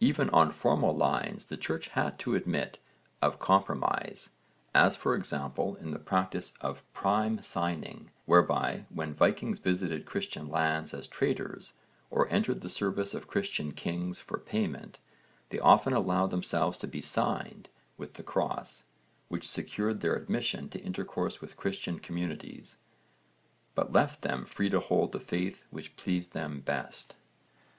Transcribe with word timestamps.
Even 0.00 0.30
on 0.30 0.50
formal 0.52 0.96
lines 0.96 1.44
the 1.44 1.56
Church 1.58 1.88
had 1.88 2.18
to 2.20 2.34
admit 2.34 2.78
of 3.20 3.38
compromise, 3.38 4.30
as 4.74 4.96
for 4.96 5.14
example 5.14 5.74
in 5.76 5.90
the 5.90 5.98
practice 5.98 6.54
of 6.62 6.82
prime 6.94 7.42
signing, 7.42 8.10
whereby 8.24 8.86
when 8.88 9.12
Vikings 9.12 9.58
visited 9.58 10.06
Christian 10.06 10.48
lands 10.48 10.94
as 10.94 11.06
traders, 11.06 11.74
or 12.10 12.26
entered 12.30 12.62
the 12.62 12.70
service 12.70 13.12
of 13.12 13.28
Christian 13.28 13.70
kings 13.70 14.18
for 14.18 14.38
payment, 14.38 14.98
they 15.50 15.58
often 15.58 15.92
allowed 15.92 16.30
themselves 16.30 16.78
to 16.78 16.86
be 16.88 17.02
signed 17.02 17.68
with 17.98 18.14
the 18.14 18.22
cross, 18.22 18.84
which 19.28 19.46
secured 19.46 20.00
their 20.00 20.16
admission 20.16 20.70
to 20.70 20.80
intercourse 20.80 21.42
with 21.42 21.58
Christian 21.58 21.98
communities, 21.98 22.78
but 23.74 23.92
left 23.92 24.22
them 24.22 24.46
free 24.46 24.70
to 24.70 24.80
hold 24.80 25.12
the 25.12 25.20
faith 25.20 25.64
which 25.68 25.96
pleased 25.96 26.32
them 26.32 26.60
best. 26.62 27.14